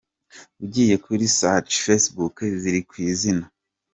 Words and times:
Ugiye 0.63 0.95
kuri 1.05 1.25
search, 1.37 1.71
facebook 1.85 2.35
ziri 2.61 2.81
kw'izina. 2.89 3.45